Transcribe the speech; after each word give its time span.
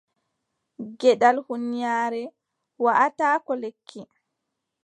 Geɗal 0.99 1.37
hunyaare 1.45 2.21
waʼataako 2.83 3.51
lekki. 3.61 4.01